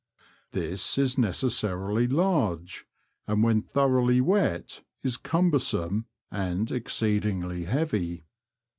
[0.53, 2.87] This is necessarily large,
[3.27, 8.25] and when thoroughly wet is cumbersome and exceedingly heavy.